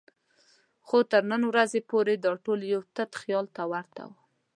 [0.87, 4.15] خو تر نن ورځې پورې دا ټول یو تت خیال ته ورته وو.